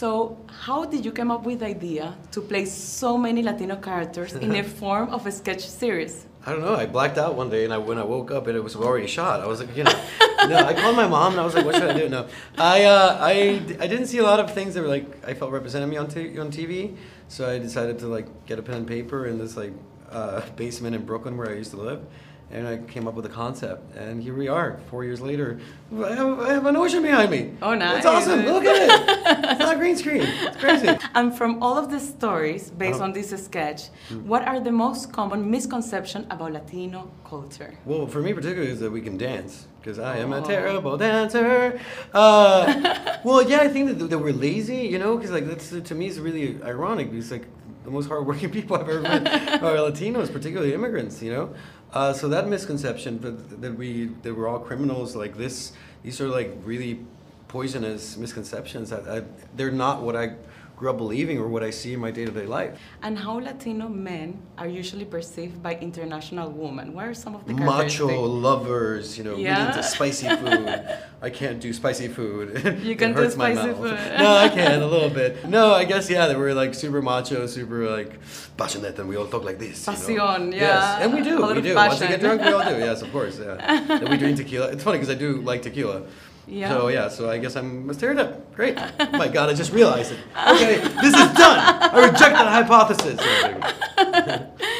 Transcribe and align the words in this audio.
So, 0.00 0.38
how 0.46 0.86
did 0.86 1.04
you 1.04 1.12
come 1.12 1.30
up 1.30 1.44
with 1.44 1.58
the 1.58 1.66
idea 1.66 2.14
to 2.32 2.40
play 2.40 2.64
so 2.64 3.18
many 3.18 3.42
Latino 3.42 3.76
characters 3.76 4.32
in 4.32 4.56
a 4.56 4.64
form 4.80 5.10
of 5.10 5.26
a 5.26 5.30
sketch 5.30 5.68
series? 5.68 6.24
I 6.46 6.52
don't 6.52 6.62
know. 6.62 6.74
I 6.74 6.86
blacked 6.86 7.18
out 7.18 7.34
one 7.34 7.50
day, 7.50 7.64
and 7.64 7.72
I, 7.74 7.76
when 7.76 7.98
I 7.98 8.04
woke 8.04 8.30
up, 8.30 8.46
and 8.46 8.56
it 8.56 8.64
was 8.64 8.74
already 8.74 9.06
shot. 9.06 9.40
I 9.40 9.46
was 9.46 9.60
like, 9.60 9.76
you 9.76 9.84
know, 9.84 9.92
no. 10.48 10.56
I 10.56 10.72
called 10.72 10.96
my 10.96 11.06
mom, 11.06 11.32
and 11.32 11.40
I 11.42 11.44
was 11.44 11.54
like, 11.54 11.66
what 11.66 11.74
should 11.74 11.90
I 11.90 11.98
do? 11.98 12.08
No, 12.08 12.26
I, 12.56 12.84
uh, 12.84 13.18
I, 13.20 13.32
I 13.78 13.86
didn't 13.92 14.06
see 14.06 14.16
a 14.16 14.22
lot 14.22 14.40
of 14.40 14.54
things 14.54 14.72
that 14.72 14.80
were 14.80 14.88
like 14.88 15.06
I 15.28 15.34
felt 15.34 15.52
represented 15.52 15.90
me 15.90 15.98
on 15.98 16.08
t- 16.08 16.38
on 16.38 16.50
TV, 16.50 16.96
so 17.28 17.46
I 17.46 17.58
decided 17.58 17.98
to 17.98 18.06
like 18.06 18.46
get 18.46 18.58
a 18.58 18.62
pen 18.62 18.76
and 18.76 18.86
paper 18.86 19.26
in 19.26 19.36
this 19.36 19.54
like 19.54 19.74
uh, 20.10 20.40
basement 20.56 20.94
in 20.94 21.04
Brooklyn 21.04 21.36
where 21.36 21.50
I 21.50 21.56
used 21.56 21.72
to 21.72 21.76
live, 21.76 22.00
and 22.50 22.66
I 22.66 22.78
came 22.78 23.06
up 23.06 23.12
with 23.12 23.26
a 23.26 23.34
concept, 23.42 23.94
and 23.96 24.22
here 24.22 24.34
we 24.34 24.48
are, 24.48 24.80
four 24.88 25.04
years 25.04 25.20
later. 25.20 25.60
I 25.92 26.14
have, 26.14 26.40
I 26.40 26.52
have 26.54 26.64
an 26.64 26.76
ocean 26.76 27.02
behind 27.02 27.30
me. 27.30 27.52
Oh, 27.60 27.74
nice. 27.74 27.98
It's 27.98 28.06
awesome. 28.06 28.46
Look 28.46 28.64
at 28.64 29.09
it. 29.09 29.09
Green 29.80 29.96
screen. 29.96 30.22
It's 30.48 30.56
crazy. 30.64 30.88
And 31.18 31.26
from 31.38 31.52
all 31.64 31.76
of 31.82 31.86
the 31.94 32.00
stories 32.14 32.62
based 32.82 32.96
Uh-huh. 33.00 33.04
on 33.06 33.12
this 33.18 33.30
sketch, 33.46 33.82
what 34.32 34.42
are 34.50 34.60
the 34.68 34.74
most 34.84 35.02
common 35.18 35.40
misconceptions 35.56 36.26
about 36.34 36.50
Latino 36.58 37.00
culture? 37.32 37.72
Well, 37.90 38.06
for 38.06 38.20
me 38.26 38.30
particularly 38.40 38.72
is 38.76 38.80
that 38.84 38.92
we 38.98 39.00
can 39.08 39.16
dance 39.16 39.52
because 39.80 39.98
I 39.98 40.14
am 40.24 40.30
a 40.32 40.40
Oh. 40.40 40.44
terrible 40.56 40.94
dancer. 41.08 41.56
Uh, 42.12 42.60
well, 43.28 43.40
yeah, 43.50 43.60
I 43.66 43.68
think 43.74 43.84
that, 43.88 44.10
that 44.12 44.18
we're 44.24 44.38
lazy, 44.48 44.80
you 44.92 44.98
know, 45.02 45.12
because 45.16 45.32
like 45.38 45.46
that's 45.52 45.68
to 45.90 45.94
me 46.00 46.06
is 46.12 46.16
really 46.28 46.46
ironic 46.72 47.06
because 47.12 47.30
like 47.36 47.46
the 47.86 47.90
most 47.96 48.06
hardworking 48.12 48.50
people 48.58 48.72
I've 48.80 48.88
ever 48.94 49.00
met 49.12 49.22
are 49.66 49.76
Latinos, 49.88 50.28
particularly 50.38 50.72
immigrants, 50.78 51.22
you 51.26 51.32
know. 51.36 51.46
Uh, 51.98 52.12
so 52.20 52.24
that 52.34 52.44
misconception 52.54 53.12
that, 53.24 53.34
that 53.62 53.72
we 53.82 53.90
that 54.22 54.32
we're 54.36 54.48
all 54.52 54.60
criminals 54.70 55.10
like 55.22 55.34
this, 55.44 55.72
these 56.04 56.20
are 56.22 56.28
like 56.38 56.50
really 56.72 56.92
poisonous 57.54 58.16
misconceptions. 58.16 58.90
That 58.90 59.02
I, 59.08 59.22
they're 59.56 59.72
not 59.86 59.96
what 60.06 60.14
I 60.14 60.26
grew 60.76 60.88
up 60.88 60.96
believing 60.96 61.36
or 61.42 61.46
what 61.54 61.62
I 61.62 61.72
see 61.80 61.92
in 61.96 62.00
my 62.06 62.10
day 62.10 62.24
to 62.24 62.30
day 62.40 62.46
life. 62.46 62.72
And 63.02 63.18
how 63.24 63.34
Latino 63.48 63.86
men 63.88 64.28
are 64.56 64.70
usually 64.80 65.04
perceived 65.04 65.56
by 65.66 65.72
international 65.88 66.48
women? 66.62 66.94
What 66.94 67.06
are 67.10 67.12
some 67.24 67.34
of 67.34 67.44
the 67.46 67.52
macho 67.52 68.08
lovers, 68.48 69.18
you 69.18 69.24
know, 69.24 69.34
really 69.34 69.64
into 69.66 69.82
spicy 69.82 70.28
food. 70.42 70.68
I 71.20 71.28
can't 71.40 71.60
do 71.66 71.70
spicy 71.82 72.08
food. 72.18 72.46
You 72.90 72.96
can 72.96 73.08
do 73.12 73.18
hurts 73.18 73.36
my 73.36 73.52
spicy 73.52 73.68
mouth. 73.68 73.80
food. 73.82 73.98
no, 74.24 74.28
I 74.46 74.48
can 74.58 74.80
a 74.80 74.90
little 74.94 75.10
bit. 75.20 75.30
No, 75.56 75.64
I 75.82 75.84
guess 75.90 76.04
yeah, 76.08 76.26
that 76.28 76.38
we're 76.38 76.54
like 76.62 76.72
super 76.84 77.02
macho, 77.02 77.38
super 77.58 77.80
like 77.98 78.12
passionate, 78.56 78.98
and 79.00 79.06
we 79.10 79.16
all 79.18 79.26
talk 79.34 79.44
like 79.50 79.58
this. 79.58 79.76
you 79.86 79.92
know? 79.92 79.98
Pasión, 79.98 80.40
Yes, 80.52 80.60
yeah. 80.62 81.02
and 81.02 81.08
we 81.14 81.20
do, 81.28 81.34
we 81.56 81.60
do. 81.68 81.74
Once 81.74 82.00
we 82.00 82.08
get 82.14 82.20
drunk, 82.24 82.40
we 82.46 82.52
all 82.56 82.64
do. 82.72 82.76
Yes, 82.88 83.02
of 83.04 83.10
course. 83.16 83.34
Yeah, 83.38 84.00
and 84.00 84.08
we 84.08 84.16
drink 84.22 84.36
tequila. 84.38 84.68
It's 84.72 84.84
funny 84.86 84.96
because 84.98 85.14
I 85.16 85.18
do 85.26 85.30
like 85.50 85.60
tequila. 85.68 85.98
Yeah. 86.50 86.68
So 86.68 86.88
yeah, 86.88 87.08
so 87.08 87.30
I 87.30 87.38
guess 87.38 87.56
I'm 87.56 87.88
a 87.88 87.94
stereotype. 87.94 88.54
Great. 88.54 88.76
Oh 88.76 89.10
my 89.12 89.28
God, 89.28 89.48
I 89.48 89.54
just 89.54 89.72
realized 89.72 90.12
it. 90.12 90.18
Okay, 90.48 90.76
this 91.00 91.14
is 91.14 91.32
done. 91.34 91.58
I 91.58 92.06
reject 92.06 92.34
that 92.34 92.48
hypothesis. 92.48 93.20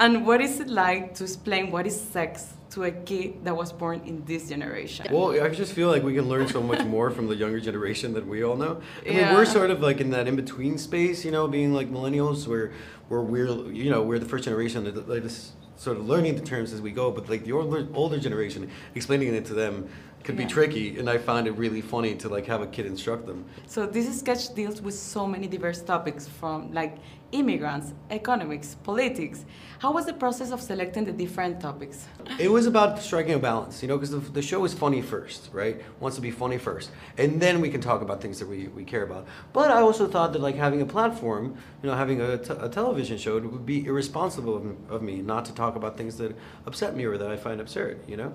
And 0.00 0.26
what 0.26 0.40
is 0.40 0.60
it 0.60 0.68
like 0.68 1.14
to 1.16 1.24
explain 1.24 1.70
what 1.70 1.86
is 1.86 2.00
sex 2.00 2.54
to 2.70 2.84
a 2.84 2.90
kid 2.90 3.44
that 3.44 3.54
was 3.54 3.70
born 3.70 4.00
in 4.06 4.24
this 4.24 4.48
generation? 4.48 5.06
Well, 5.10 5.38
I 5.44 5.50
just 5.50 5.74
feel 5.74 5.88
like 5.88 6.02
we 6.02 6.14
can 6.14 6.26
learn 6.26 6.48
so 6.48 6.62
much 6.62 6.82
more 6.86 7.10
from 7.10 7.28
the 7.28 7.36
younger 7.36 7.60
generation 7.60 8.14
than 8.14 8.26
we 8.26 8.42
all 8.42 8.56
know. 8.56 8.80
I 9.06 9.10
mean, 9.10 9.34
we're 9.34 9.44
sort 9.44 9.70
of 9.70 9.82
like 9.82 10.00
in 10.00 10.08
that 10.10 10.26
in 10.26 10.36
between 10.36 10.78
space, 10.78 11.22
you 11.22 11.30
know, 11.30 11.46
being 11.48 11.74
like 11.74 11.90
millennials, 11.90 12.46
where 12.46 12.72
where 13.08 13.20
we're 13.20 13.70
you 13.70 13.90
know 13.90 14.02
we're 14.02 14.18
the 14.18 14.24
first 14.24 14.44
generation 14.44 14.84
that 14.84 15.06
like 15.06 15.22
this 15.22 15.52
sort 15.76 15.98
of 15.98 16.08
learning 16.08 16.36
the 16.36 16.46
terms 16.46 16.72
as 16.72 16.80
we 16.80 16.92
go, 16.92 17.10
but 17.10 17.28
like 17.28 17.44
the 17.44 17.52
older 17.52 17.86
older 17.92 18.18
generation 18.18 18.70
explaining 18.94 19.34
it 19.34 19.44
to 19.46 19.54
them 19.54 19.90
could 20.24 20.36
be 20.36 20.44
tricky, 20.44 20.98
and 20.98 21.08
I 21.08 21.18
find 21.18 21.46
it 21.46 21.52
really 21.52 21.80
funny 21.80 22.14
to 22.16 22.28
like 22.28 22.46
have 22.46 22.60
a 22.60 22.66
kid 22.66 22.86
instruct 22.86 23.26
them. 23.26 23.44
So 23.66 23.86
this 23.86 24.18
sketch 24.18 24.54
deals 24.54 24.82
with 24.82 24.94
so 24.94 25.26
many 25.26 25.46
diverse 25.46 25.80
topics 25.80 26.28
from 26.28 26.72
like 26.72 26.98
immigrants, 27.32 27.94
economics, 28.10 28.76
politics. 28.82 29.44
How 29.78 29.92
was 29.92 30.04
the 30.04 30.12
process 30.12 30.50
of 30.50 30.60
selecting 30.60 31.04
the 31.04 31.12
different 31.12 31.60
topics? 31.60 32.06
It 32.38 32.50
was 32.50 32.66
about 32.66 32.98
striking 32.98 33.34
a 33.34 33.38
balance, 33.38 33.82
you 33.82 33.88
know, 33.88 33.96
because 33.96 34.10
the, 34.10 34.18
the 34.18 34.42
show 34.42 34.64
is 34.64 34.74
funny 34.74 35.00
first, 35.00 35.48
right? 35.52 35.80
Wants 36.00 36.16
to 36.16 36.22
be 36.22 36.30
funny 36.30 36.58
first, 36.58 36.90
and 37.16 37.40
then 37.40 37.60
we 37.60 37.70
can 37.70 37.80
talk 37.80 38.02
about 38.02 38.20
things 38.20 38.38
that 38.40 38.48
we, 38.48 38.68
we 38.68 38.84
care 38.84 39.04
about. 39.04 39.26
But 39.52 39.70
I 39.70 39.80
also 39.80 40.06
thought 40.06 40.32
that 40.34 40.42
like 40.42 40.56
having 40.56 40.82
a 40.82 40.86
platform, 40.86 41.56
you 41.82 41.88
know, 41.88 41.96
having 41.96 42.20
a, 42.20 42.34
a 42.34 42.68
television 42.68 43.16
show, 43.16 43.38
it 43.38 43.44
would 43.44 43.64
be 43.64 43.86
irresponsible 43.86 44.56
of, 44.56 44.90
of 44.90 45.02
me 45.02 45.22
not 45.22 45.44
to 45.46 45.54
talk 45.54 45.76
about 45.76 45.96
things 45.96 46.18
that 46.18 46.36
upset 46.66 46.94
me 46.94 47.04
or 47.04 47.16
that 47.16 47.30
I 47.30 47.36
find 47.36 47.60
absurd, 47.60 48.00
you 48.06 48.16
know. 48.16 48.32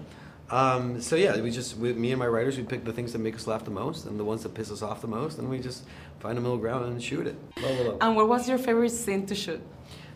Um, 0.52 1.02
so 1.02 1.16
yeah, 1.16 1.40
we 1.42 1.50
just 1.52 1.76
we, 1.78 1.94
me 1.94 2.12
and 2.12 2.20
my 2.20 2.28
writers 2.28 2.58
we 2.58 2.64
pick 2.64 2.86
the 2.86 2.94
things 2.94 3.14
that 3.14 3.20
make 3.20 3.36
us 3.36 3.48
laugh 3.48 3.66
the 3.66 3.72
most 3.72 4.06
and 4.06 4.20
the 4.20 4.24
ones 4.24 4.44
that 4.44 4.54
piss 4.54 4.72
us 4.72 4.82
off 4.82 5.02
the 5.02 5.08
most, 5.08 5.40
and 5.40 5.50
we 5.50 5.60
just 5.60 5.84
find 6.20 6.38
a 6.38 6.42
middle 6.42 6.58
ground 6.58 6.86
and 6.86 7.02
shoot 7.02 7.26
it. 7.28 7.56
Blah, 7.56 7.74
blah, 7.76 7.84
blah. 7.96 8.08
And 8.08 8.16
what 8.16 8.28
was 8.30 8.48
your 8.48 8.58
favorite 8.60 8.92
scene 8.92 9.26
to 9.26 9.36
shoot? 9.36 9.62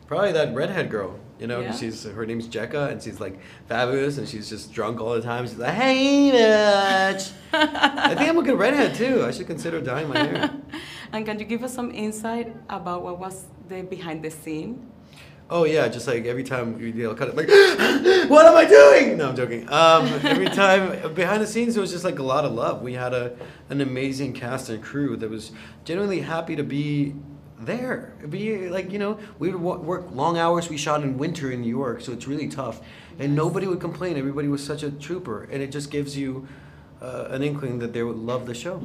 Probably 0.08 0.32
that 0.32 0.56
redhead 0.56 0.90
girl, 0.90 1.20
you 1.40 1.46
know, 1.48 1.62
Yeah. 1.62 1.72
she's 1.72 2.04
her 2.04 2.26
name's 2.26 2.48
Jekka 2.48 2.92
and 2.92 3.02
she's 3.02 3.20
like 3.20 3.40
fabulous 3.68 4.18
and 4.18 4.28
she's 4.28 4.50
just 4.50 4.72
drunk 4.74 5.00
all 5.00 5.14
the 5.14 5.22
time. 5.22 5.46
She's 5.48 5.58
like, 5.58 5.74
hey, 5.76 6.32
bitch. 6.32 7.32
I 7.54 8.16
think 8.16 8.30
I'm 8.30 8.38
a 8.38 8.44
good 8.44 8.58
redhead 8.58 8.96
too. 8.96 9.24
I 9.24 9.32
should 9.32 9.46
consider 9.48 9.82
dyeing 9.82 10.10
my 10.10 10.18
hair. 10.20 10.52
And 11.12 11.26
can 11.26 11.40
you 11.40 11.46
give 11.46 11.64
us 11.64 11.74
some 11.74 11.90
insight 11.92 12.56
about 12.70 13.02
what 13.02 13.18
was 13.18 13.46
the 13.68 13.82
behind 13.82 14.24
the 14.24 14.30
scene? 14.30 14.86
Oh 15.52 15.64
yeah, 15.64 15.88
just 15.88 16.06
like 16.06 16.26
every 16.26 16.44
time 16.44 16.78
we 16.78 16.92
know, 16.92 17.16
cut 17.16 17.30
it, 17.30 17.36
like, 17.36 17.48
what 18.30 18.46
am 18.46 18.56
I 18.56 18.66
doing? 18.66 19.18
No, 19.18 19.30
I'm 19.30 19.36
joking. 19.36 19.68
Um, 19.70 20.06
every 20.24 20.46
time 20.64 21.14
behind 21.16 21.42
the 21.42 21.48
scenes, 21.48 21.76
it 21.76 21.80
was 21.80 21.92
just 21.92 22.04
like 22.04 22.20
a 22.20 22.24
lot 22.24 22.46
of 22.46 22.52
love. 22.52 22.84
We 22.84 22.94
had 22.94 23.16
a 23.16 23.36
an 23.70 23.82
amazing 23.82 24.34
cast 24.34 24.70
and 24.70 24.84
crew 24.84 25.18
that 25.18 25.30
was 25.30 25.52
genuinely 25.86 26.22
happy 26.22 26.56
to 26.56 26.64
be 26.64 27.16
there. 27.60 28.14
Be 28.30 28.70
like 28.70 28.92
you 28.92 29.00
know, 29.00 29.18
we 29.40 29.52
would 29.52 29.82
work 29.82 30.12
long 30.12 30.38
hours. 30.38 30.70
We 30.70 30.78
shot 30.78 31.02
in 31.02 31.18
winter 31.18 31.52
in 31.52 31.62
New 31.62 31.76
York, 31.76 32.02
so 32.02 32.12
it's 32.12 32.28
really 32.28 32.48
tough, 32.48 32.82
and 33.18 33.36
nobody 33.36 33.66
would 33.66 33.80
complain. 33.80 34.18
Everybody 34.18 34.50
was 34.50 34.64
such 34.64 34.84
a 34.84 34.92
trooper, 34.92 35.46
and 35.46 35.64
it 35.64 35.72
just 35.72 35.90
gives 35.90 36.16
you 36.16 36.48
uh, 37.02 37.30
an 37.32 37.42
inkling 37.42 37.80
that 37.80 37.92
they 37.92 38.04
would 38.04 38.18
love 38.18 38.46
the 38.46 38.54
show. 38.54 38.78